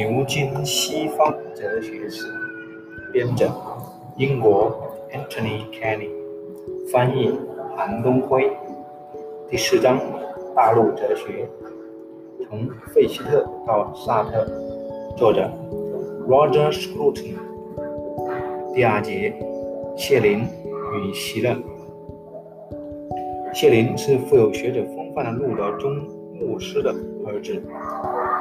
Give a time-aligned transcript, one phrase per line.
[0.00, 2.24] 牛津西方哲学史》，
[3.12, 3.50] 编者
[4.16, 4.74] 英国
[5.12, 6.08] Anthony Kenny，
[6.90, 7.30] 翻译
[7.76, 8.50] 韩东辉。
[9.50, 10.00] 第四章
[10.56, 11.46] 大陆哲学，
[12.48, 14.46] 从费希特到萨特，
[15.18, 15.50] 作者
[16.26, 17.34] Roger Scruton。
[18.74, 19.34] 第二节，
[19.98, 20.38] 谢林
[20.94, 21.54] 与席勒。
[23.52, 25.94] 谢林是富有学者风范的路德宗
[26.32, 26.90] 牧师的
[27.26, 27.62] 儿子，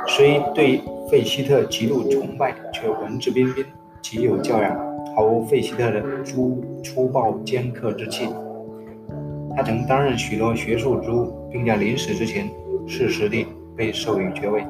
[0.09, 3.63] 虽对费希特极度崇拜，却文质彬彬，
[4.01, 4.75] 极有教养，
[5.15, 8.27] 毫无费希特的粗粗暴尖刻之气。
[9.55, 12.49] 他曾担任许多学术职务，并在临死之前
[12.87, 13.45] 适时地
[13.77, 14.65] 被授予爵位，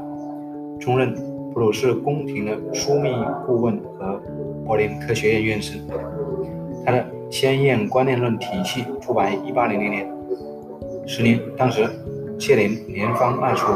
[0.77, 1.15] 充任
[1.53, 3.09] 普鲁士宫廷的枢密
[3.47, 4.21] 顾问和
[4.65, 5.79] 柏林科学院院士。
[6.85, 10.07] 他的鲜艳观念论体系出版于1800年。
[11.07, 11.89] 十年，当时
[12.37, 13.69] 谢林年方二十五，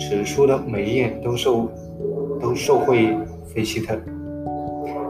[0.00, 1.70] 此书的每一页都受
[2.40, 3.96] 都受惠费希特。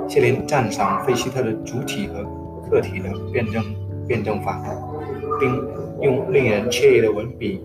[0.09, 2.25] 谢林赞赏费希特的主体和
[2.69, 3.65] 客体的辩证
[4.09, 4.61] 辩证法，
[5.39, 5.65] 并
[6.01, 7.63] 用令人惬意的文笔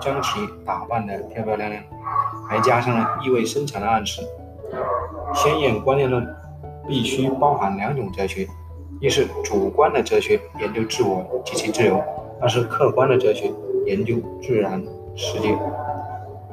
[0.00, 1.82] 将其打扮得漂漂亮亮，
[2.46, 4.20] 还加上了意味深长的暗示。
[5.34, 6.26] 鲜艳观念论
[6.86, 8.46] 必须包含两种哲学，
[9.00, 12.02] 一是主观的哲学，研究自我及其自由。
[12.38, 13.50] 二是客观的哲学，
[13.86, 14.82] 研究自然
[15.14, 15.56] 世界。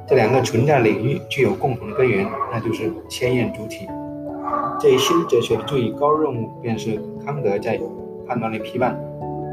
[0.06, 3.88] 这两个存在领域具有共同的根源，那就是鲜艳主体。
[4.80, 7.78] 这一新哲学的最高任务，便是康德在
[8.28, 9.00] 《判断力批判》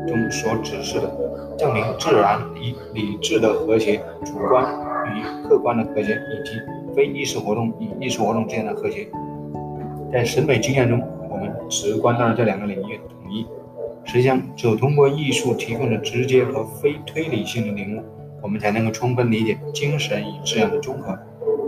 [0.09, 4.65] 中所指示的，证明自然与理智的和谐、主观
[5.07, 6.61] 与客观的和谐，以及
[6.97, 9.07] 非意识活动与意识活动之间的和谐。
[10.13, 13.47] 在审美经验中，我们直观到了这两个领域统一。
[14.05, 18.03] 实际上，只有通过艺术提供的直接和非推理性的领悟，
[18.43, 21.19] 我们才能够充分理解精神与自然的综合，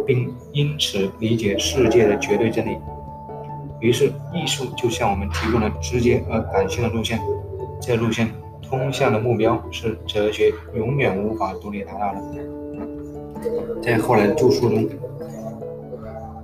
[0.06, 2.76] 并因此理解世界的绝对真理。
[3.80, 7.20] 于是，艺术就向我们提供了直接而感性的路线。
[7.80, 8.28] 这路线
[8.62, 12.20] 通向的目标是哲学永远无法独立达到的。
[13.82, 14.88] 在后来的著述中，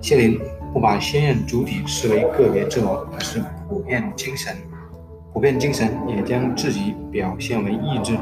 [0.00, 0.36] 谢林
[0.72, 4.56] 不把先验主体视为个别自我，而是普遍精神。
[5.32, 8.18] 普遍精神也将自己表现为意志，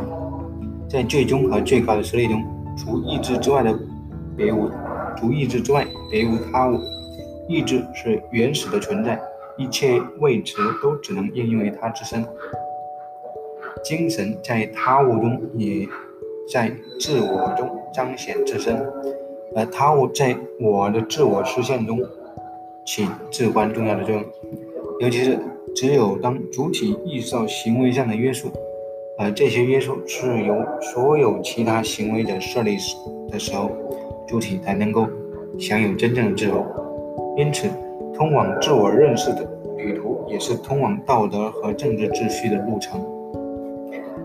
[0.89, 2.45] 在最终和最高的实力中，
[2.77, 3.77] 除意志之外的
[4.37, 4.71] 别无，
[5.17, 6.79] 除意志之外别无他物。
[7.49, 9.21] 意志是原始的存在，
[9.57, 12.25] 一切谓词都只能应用于它自身。
[13.85, 15.87] 精神在他物中，也
[16.53, 18.77] 在自我中彰显自身，
[19.55, 22.01] 而他物在我的自我实现中
[22.85, 24.25] 起至关重要的作用，
[25.01, 25.39] 尤其是。
[25.75, 28.51] 只有当主体意识到行为上的约束，
[29.19, 32.77] 而这些约束是由所有其他行为者设立
[33.31, 33.71] 的时候，
[34.27, 35.07] 主体才能够
[35.59, 36.65] 享有真正的自由。
[37.37, 37.69] 因此，
[38.15, 43.01] 通往自我认识的旅途也是通往道德和政治秩序的路程。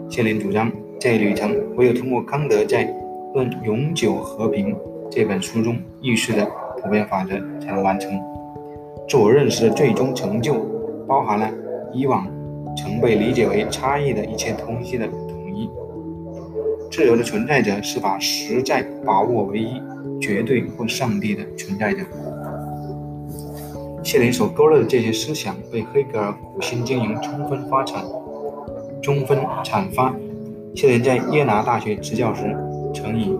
[0.09, 2.85] 谢林主张，这一旅程唯有通过康德在
[3.33, 4.73] 《论永久和平》
[5.09, 6.45] 这本书中预示的
[6.81, 8.11] 普遍法则才能完成。
[9.07, 10.55] 自我认识的最终成就。
[11.07, 11.49] 包含了
[11.91, 12.25] 以往
[12.77, 15.69] 曾被理解为差异的一切东西的统一。
[16.89, 19.81] 自由的存在者是把实在把握为一、
[20.19, 21.99] 绝对或上帝的存在者。
[24.03, 28.03] 谢林所勾勒的这些思想被黑格尔苦心经营，充分发展、
[29.01, 30.13] 充分阐发。
[30.75, 32.55] 谢林在耶拿大学执教时，
[32.93, 33.37] 曾以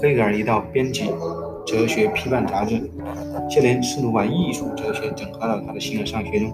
[0.00, 1.04] 黑格尔一道编辑
[1.64, 2.90] 《哲学批判》杂志。
[3.50, 6.52] 谢林试图把艺术哲学整合到他的形而上学中。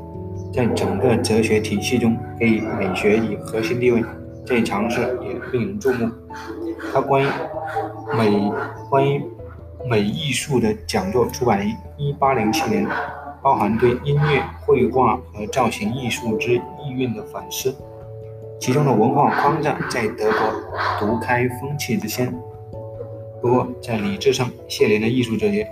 [0.54, 4.04] 在整个哲学体系中给予美学以核心地位，
[4.46, 6.08] 这一尝试也令人注目。
[6.92, 7.26] 他关于
[8.16, 8.52] 美
[8.88, 9.20] 关于
[9.90, 12.86] 美艺术的讲座出版于1807年，
[13.42, 17.74] 包含对音乐、绘画和造型艺术之意蕴的反思，
[18.60, 22.32] 其中的文化框架在德国独开风气之先。
[23.42, 25.66] 不过，在理智上，谢林的艺术哲学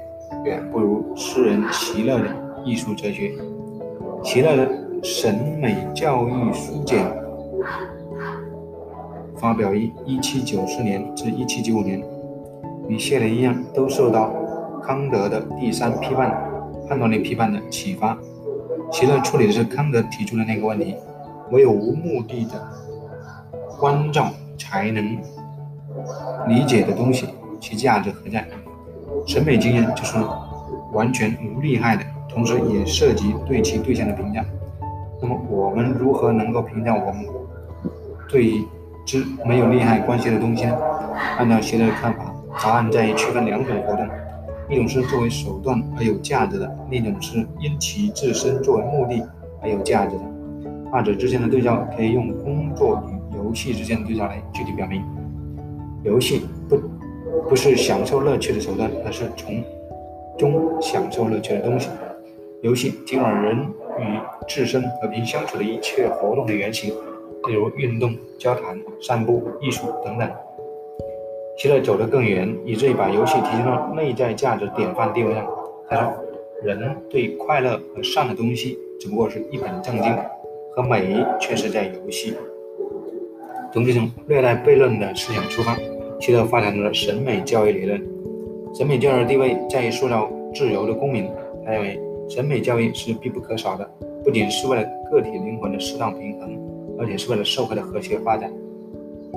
[0.45, 3.33] 远不如诗人席勒的艺术哲学。
[4.25, 4.69] 其他的
[5.03, 7.05] 审美教育书简
[9.37, 12.03] 发表于1794年至1795年，
[12.89, 14.33] 与谢林一样，都受到
[14.83, 16.41] 康德的第三批判
[16.89, 18.17] 判断力批判的启发。
[18.93, 20.95] 其乐处理的是康德提出的那个问题：
[21.51, 22.65] 唯有无目的的
[23.81, 25.19] 关照才能
[26.47, 27.27] 理解的东西，
[27.59, 28.47] 其价值何在？
[29.27, 30.17] 审美经验就是
[30.93, 32.05] 完全无利害的。
[32.33, 34.45] 同时也涉及对其对象的评价。
[35.21, 37.25] 那么，我们如何能够评价我们
[38.29, 38.65] 对
[39.05, 40.77] 之没有利害关系的东西呢？
[41.39, 44.07] 按照希勒的看法，答案在于区分两种活动：
[44.69, 49.23] 一种是作为手段而有价值的，另一种是因其自身作为目的
[49.61, 50.23] 而有价值的。
[50.91, 55.03] 二者之间的对照可以用工作与游戏之间的对照来具体表明。
[56.03, 56.81] 游戏不
[57.49, 59.63] 不是享受乐趣的手段，而是从
[60.37, 61.89] 中享受乐趣的东西。
[62.63, 63.59] 游戏提供人
[63.99, 66.91] 与自身和平相处的一切活动的原型，
[67.49, 70.31] 例如运动、交谈、散步、艺术等等。
[71.59, 75.45] 希勒走得更远，以至于把游戏提升到内在价值典范地位上。
[75.89, 76.13] 他说
[76.63, 80.17] ：“人对快乐和善的东西只不过是一本正经，
[80.75, 82.35] 和美却是在游戏。”
[83.75, 85.77] 从这种略带悖论的思想出发，
[86.21, 88.01] 希勒发展出了审美教育理论。
[88.73, 91.29] 审美教育的地位在于塑造自由的公民。
[91.65, 93.91] 他认为，审美教育是必不可少的，
[94.25, 96.59] 不仅是为了个体灵魂的适当平衡，
[96.99, 98.51] 而且是为了社会的和谐发展。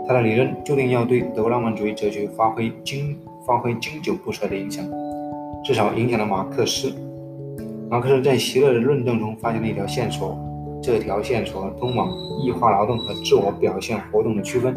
[0.07, 4.85] 他的理论注定要对德国浪漫主义哲学发挥经发挥经久不衰的影响，
[5.63, 6.93] 至少影响了马克思。
[7.89, 10.37] 马克思在席勒的论证中发现了一条线索，
[10.81, 12.09] 这条线索通往
[12.41, 14.75] 异化劳动和自我表现活动的区分。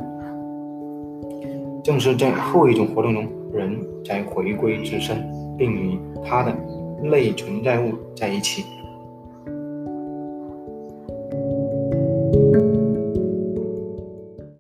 [1.85, 5.27] 正是在后一种活动中，人才回归自身，
[5.57, 6.55] 并与他的
[7.03, 8.78] 类存在物在一起。